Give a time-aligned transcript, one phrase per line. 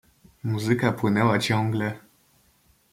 [0.43, 1.99] "Muzyka płynęła ciągle."